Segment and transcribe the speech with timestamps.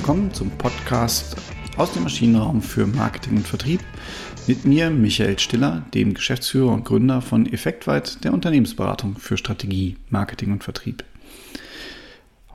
[0.00, 1.36] willkommen zum Podcast
[1.76, 3.82] aus dem Maschinenraum für Marketing und Vertrieb
[4.46, 10.52] mit mir, Michael Stiller, dem Geschäftsführer und Gründer von Effektweit, der Unternehmensberatung für Strategie, Marketing
[10.52, 11.04] und Vertrieb.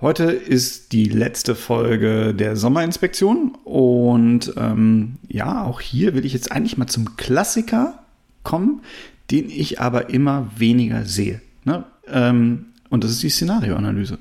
[0.02, 6.52] Heute ist die letzte Folge der Sommerinspektion und ähm, ja, auch hier will ich jetzt
[6.52, 8.00] eigentlich mal zum Klassiker
[8.42, 8.82] kommen,
[9.30, 11.42] den ich aber immer weniger sehe.
[11.64, 11.84] Ne?
[12.08, 14.18] Ähm, und das ist die Szenarioanalyse.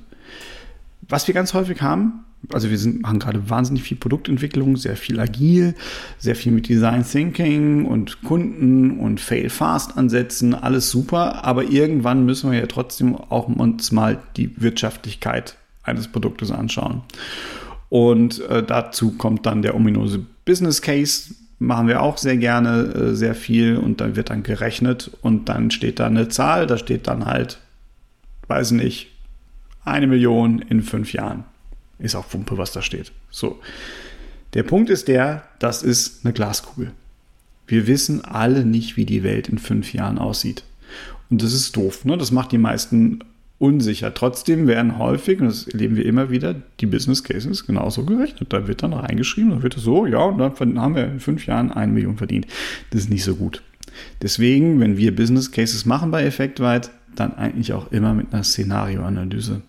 [1.08, 5.20] Was wir ganz häufig haben, also wir sind, machen gerade wahnsinnig viel Produktentwicklung, sehr viel
[5.20, 5.74] agil,
[6.18, 12.24] sehr viel mit Design Thinking und Kunden und Fail Fast Ansätzen, alles super, aber irgendwann
[12.24, 17.02] müssen wir ja trotzdem auch uns mal die Wirtschaftlichkeit eines Produktes anschauen.
[17.88, 23.14] Und äh, dazu kommt dann der ominöse Business Case, machen wir auch sehr gerne, äh,
[23.14, 27.06] sehr viel und dann wird dann gerechnet und dann steht da eine Zahl, da steht
[27.06, 27.58] dann halt,
[28.48, 29.08] weiß nicht,
[29.84, 31.44] eine Million in fünf Jahren.
[31.98, 33.12] Ist auch Wumpe, was da steht.
[33.30, 33.60] So.
[34.54, 36.92] Der Punkt ist der, das ist eine Glaskugel.
[37.66, 40.64] Wir wissen alle nicht, wie die Welt in fünf Jahren aussieht.
[41.30, 42.04] Und das ist doof.
[42.04, 42.16] Ne?
[42.16, 43.20] Das macht die meisten
[43.58, 44.12] unsicher.
[44.12, 48.52] Trotzdem werden häufig, und das erleben wir immer wieder, die Business Cases genauso gerechnet.
[48.52, 51.46] Da wird dann reingeschrieben, da wird es so, ja, und dann haben wir in fünf
[51.46, 52.46] Jahren eine Million verdient.
[52.90, 53.62] Das ist nicht so gut.
[54.22, 59.62] Deswegen, wenn wir Business Cases machen bei Effektweit, dann eigentlich auch immer mit einer Szenarioanalyse.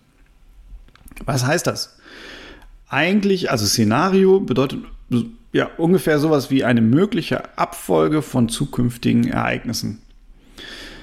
[1.24, 1.95] Was heißt das?
[2.88, 4.80] Eigentlich, also Szenario bedeutet
[5.52, 10.02] ja ungefähr sowas wie eine mögliche Abfolge von zukünftigen Ereignissen.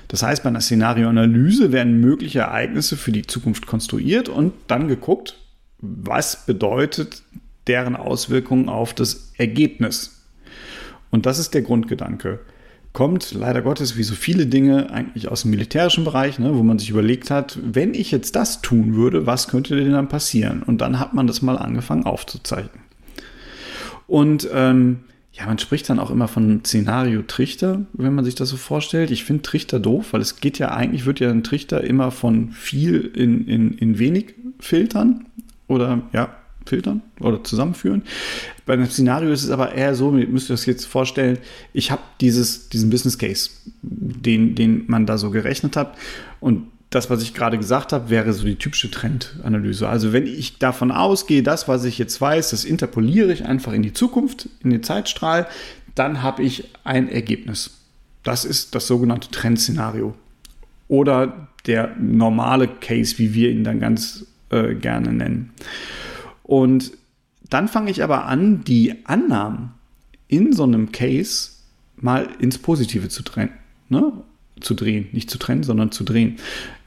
[0.07, 5.39] Das heißt, bei einer Szenarioanalyse werden mögliche Ereignisse für die Zukunft konstruiert und dann geguckt,
[5.79, 7.23] was bedeutet
[7.67, 10.23] deren Auswirkungen auf das Ergebnis.
[11.09, 12.39] Und das ist der Grundgedanke
[12.93, 16.77] kommt leider Gottes wie so viele Dinge eigentlich aus dem militärischen Bereich, ne, wo man
[16.77, 20.61] sich überlegt hat, wenn ich jetzt das tun würde, was könnte denn dann passieren?
[20.63, 22.83] Und dann hat man das mal angefangen aufzuzeichnen.
[24.05, 24.99] Und ähm,
[25.31, 29.09] ja, man spricht dann auch immer von Szenario Trichter, wenn man sich das so vorstellt.
[29.09, 32.51] Ich finde Trichter doof, weil es geht ja eigentlich, wird ja ein Trichter immer von
[32.51, 35.25] viel in, in, in wenig filtern.
[35.67, 36.29] Oder ja,
[36.65, 38.03] filtern oder zusammenführen.
[38.65, 41.37] Bei einem Szenario ist es aber eher so, ihr müsst euch das jetzt vorstellen,
[41.73, 43.49] ich habe diesen Business Case,
[43.81, 45.97] den, den man da so gerechnet hat
[46.39, 49.87] und das, was ich gerade gesagt habe, wäre so die typische Trendanalyse.
[49.87, 53.81] Also wenn ich davon ausgehe, das, was ich jetzt weiß, das interpoliere ich einfach in
[53.81, 55.47] die Zukunft, in den Zeitstrahl,
[55.95, 57.71] dann habe ich ein Ergebnis.
[58.23, 60.13] Das ist das sogenannte Trendszenario.
[60.87, 65.51] Oder der normale Case, wie wir ihn dann ganz äh, gerne nennen.
[66.43, 66.91] Und
[67.49, 69.71] dann fange ich aber an, die Annahmen
[70.27, 71.51] in so einem Case
[71.95, 73.53] mal ins Positive zu trennen.
[73.89, 74.11] Ne?
[74.59, 76.37] Zu drehen, nicht zu trennen, sondern zu drehen.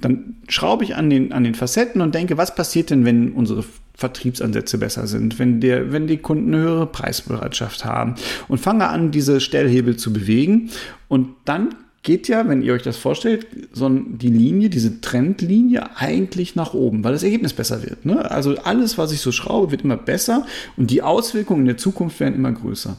[0.01, 3.65] Dann schraube ich an den, an den Facetten und denke, was passiert denn, wenn unsere
[3.95, 8.15] Vertriebsansätze besser sind, wenn, der, wenn die Kunden eine höhere Preisbereitschaft haben
[8.47, 10.71] und fange an, diese Stellhebel zu bewegen
[11.09, 11.75] und dann
[12.07, 17.03] geht ja, wenn ihr euch das vorstellt, so die Linie, diese Trendlinie eigentlich nach oben,
[17.03, 18.07] weil das Ergebnis besser wird.
[18.07, 18.31] Ne?
[18.31, 20.47] Also alles, was ich so schraube, wird immer besser
[20.77, 22.97] und die Auswirkungen in der Zukunft werden immer größer.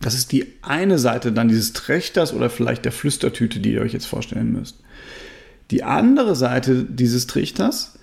[0.00, 3.92] Das ist die eine Seite dann dieses Trächters oder vielleicht der Flüstertüte, die ihr euch
[3.92, 4.80] jetzt vorstellen müsst.
[5.70, 7.98] Die andere Seite dieses Trichters,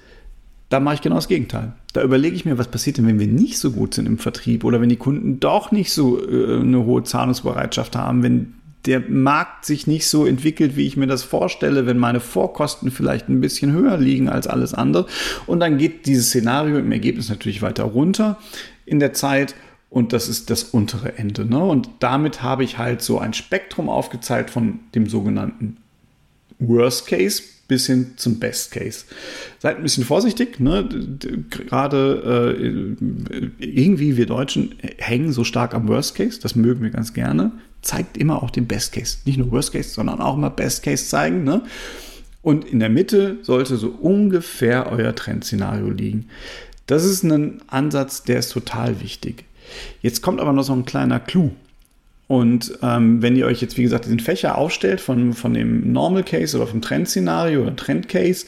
[0.69, 1.73] da mache ich genau das Gegenteil.
[1.91, 4.63] Da überlege ich mir, was passiert denn, wenn wir nicht so gut sind im Vertrieb
[4.63, 8.53] oder wenn die Kunden doch nicht so äh, eine hohe Zahlungsbereitschaft haben, wenn
[8.85, 13.29] der Markt sich nicht so entwickelt, wie ich mir das vorstelle, wenn meine Vorkosten vielleicht
[13.29, 15.05] ein bisschen höher liegen als alles andere.
[15.45, 18.37] Und dann geht dieses Szenario im Ergebnis natürlich weiter runter
[18.85, 19.55] in der Zeit.
[19.89, 21.45] Und das ist das untere Ende.
[21.45, 21.63] Ne?
[21.63, 25.77] Und damit habe ich halt so ein Spektrum aufgezeigt von dem sogenannten
[26.59, 29.05] Worst Case bis hin zum Best Case.
[29.59, 30.87] Seid ein bisschen vorsichtig, ne?
[31.49, 32.55] Gerade
[33.59, 37.51] äh, irgendwie wir Deutschen hängen so stark am Worst Case, das mögen wir ganz gerne
[37.83, 39.17] zeigt immer auch den Best Case.
[39.25, 41.43] Nicht nur Worst Case, sondern auch immer Best Case zeigen.
[41.43, 41.61] Ne?
[42.41, 46.29] Und in der Mitte sollte so ungefähr euer Trendszenario liegen.
[46.87, 49.45] Das ist ein Ansatz, der ist total wichtig.
[50.01, 51.51] Jetzt kommt aber noch so ein kleiner Clou.
[52.27, 56.23] Und ähm, wenn ihr euch jetzt, wie gesagt, diesen Fächer aufstellt von, von dem Normal
[56.23, 58.45] Case oder vom Trendszenario oder Trend Case,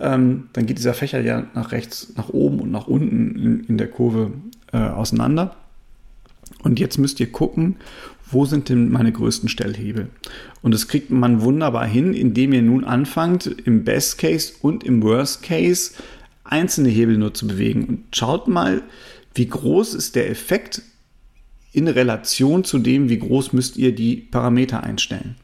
[0.00, 3.78] ähm, dann geht dieser Fächer ja nach rechts, nach oben und nach unten in, in
[3.78, 4.32] der Kurve
[4.72, 5.56] äh, auseinander.
[6.62, 7.76] Und jetzt müsst ihr gucken,
[8.30, 10.08] wo sind denn meine größten Stellhebel?
[10.62, 15.02] Und das kriegt man wunderbar hin, indem ihr nun anfangt, im Best Case und im
[15.02, 15.92] Worst Case
[16.44, 17.84] einzelne Hebel nur zu bewegen.
[17.84, 18.82] Und schaut mal,
[19.34, 20.82] wie groß ist der Effekt
[21.72, 25.36] in Relation zu dem, wie groß müsst ihr die Parameter einstellen.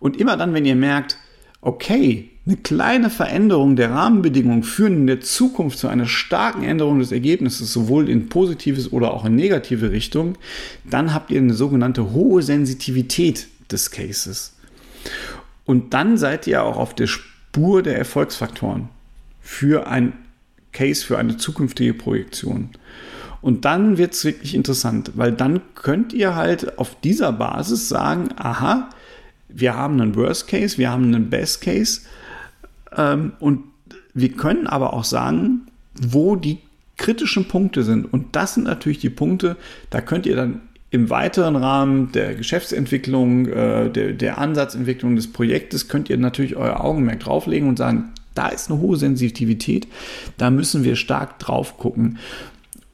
[0.00, 1.18] Und immer dann, wenn ihr merkt,
[1.60, 7.12] okay, eine kleine Veränderung der Rahmenbedingungen führen in der Zukunft zu einer starken Änderung des
[7.12, 10.36] Ergebnisses, sowohl in positives oder auch in negative Richtung,
[10.88, 14.56] dann habt ihr eine sogenannte hohe Sensitivität des Cases.
[15.64, 18.88] Und dann seid ihr auch auf der Spur der Erfolgsfaktoren
[19.40, 20.14] für ein
[20.72, 22.70] Case, für eine zukünftige Projektion.
[23.42, 28.28] Und dann wird es wirklich interessant, weil dann könnt ihr halt auf dieser Basis sagen,
[28.36, 28.90] aha,
[29.48, 32.02] wir haben einen Worst Case, wir haben einen Best Case
[32.96, 33.64] ähm, und
[34.14, 35.62] wir können aber auch sagen,
[35.94, 36.58] wo die
[36.96, 38.12] kritischen Punkte sind.
[38.12, 39.56] Und das sind natürlich die Punkte,
[39.88, 40.60] da könnt ihr dann
[40.90, 46.84] im weiteren Rahmen der Geschäftsentwicklung, äh, der, der Ansatzentwicklung des Projektes, könnt ihr natürlich euer
[46.84, 49.86] Augenmerk drauflegen und sagen, da ist eine hohe Sensitivität,
[50.36, 52.18] da müssen wir stark drauf gucken.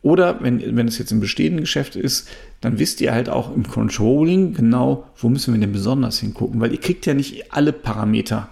[0.06, 2.28] Oder wenn, wenn es jetzt im bestehenden Geschäft ist,
[2.60, 6.70] dann wisst ihr halt auch im Controlling genau, wo müssen wir denn besonders hingucken, weil
[6.70, 8.48] ihr kriegt ja nicht alle Parameter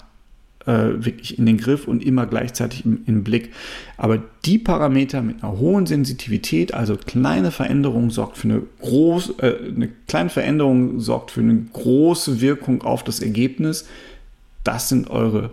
[0.67, 3.53] äh, wirklich in den Griff und immer gleichzeitig im, im, Blick.
[3.97, 9.69] Aber die Parameter mit einer hohen Sensitivität, also kleine Veränderung sorgt für eine große, äh,
[9.69, 13.87] eine kleine Veränderung sorgt für eine große Wirkung auf das Ergebnis.
[14.65, 15.51] Das sind eure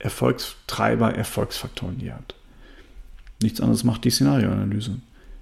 [0.00, 2.34] Erfolgstreiber, Erfolgsfaktoren, die ihr habt.
[3.40, 4.96] Nichts anderes macht die Szenarioanalyse.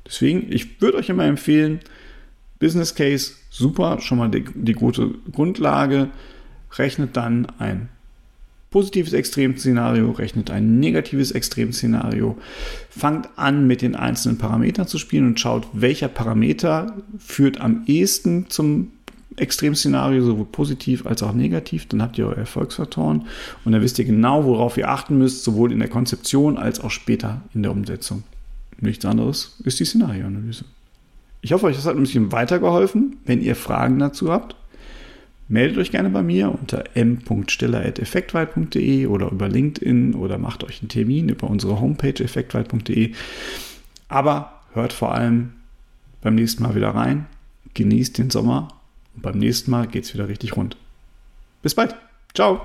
[0.07, 1.81] Deswegen, ich würde euch immer empfehlen,
[2.59, 6.09] Business Case, super, schon mal die, die gute Grundlage.
[6.79, 7.89] Rechnet dann ein
[8.71, 12.39] positives Extremszenario, rechnet ein negatives Extremszenario,
[12.89, 18.47] fangt an mit den einzelnen Parametern zu spielen und schaut, welcher Parameter führt am ehesten
[18.49, 18.93] zum
[19.37, 21.87] Extremszenario, sowohl positiv als auch negativ.
[21.87, 23.27] Dann habt ihr eure Erfolgsfaktoren
[23.65, 26.91] und dann wisst ihr genau, worauf ihr achten müsst, sowohl in der Konzeption als auch
[26.91, 28.25] später in der Umsetzung.
[28.83, 30.65] Nichts anderes ist die Szenarioanalyse.
[31.41, 33.19] Ich hoffe, euch das hat ein bisschen weitergeholfen.
[33.25, 34.57] Wenn ihr Fragen dazu habt,
[35.47, 41.29] meldet euch gerne bei mir unter m.stiller.effektweit.de oder über LinkedIn oder macht euch einen Termin
[41.29, 43.13] über unsere Homepage effektweit.de.
[44.09, 45.53] Aber hört vor allem
[46.21, 47.27] beim nächsten Mal wieder rein,
[47.75, 48.67] genießt den Sommer
[49.15, 50.77] und beim nächsten Mal geht es wieder richtig rund.
[51.63, 51.95] Bis bald.
[52.35, 52.63] Ciao.